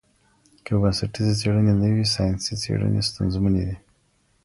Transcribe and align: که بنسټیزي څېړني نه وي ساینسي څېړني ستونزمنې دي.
که 0.65 0.71
بنسټیزي 0.81 1.33
څېړني 1.39 1.73
نه 1.81 1.87
وي 1.93 2.05
ساینسي 2.13 2.53
څېړني 2.61 3.01
ستونزمنې 3.09 3.63
دي. 3.67 3.77